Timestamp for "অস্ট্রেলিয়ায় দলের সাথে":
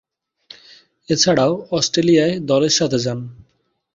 1.71-2.97